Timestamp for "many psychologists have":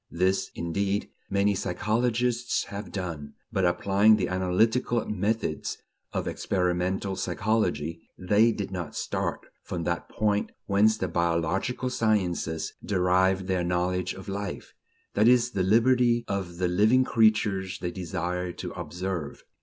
1.29-2.91